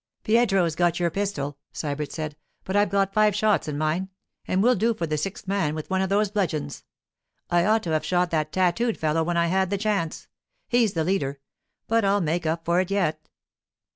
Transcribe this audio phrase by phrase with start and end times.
[0.23, 2.35] 'Pietro's got your pistol,' Sybert said.
[2.63, 4.09] 'But I've got five shots in mine,
[4.47, 6.85] and we'll do for the sixth man with one of those bludgeons.
[7.51, 12.03] I ought to have shot that tattooed fellow when I had the chance—he's the leader—but
[12.03, 13.29] I'll make up for it yet.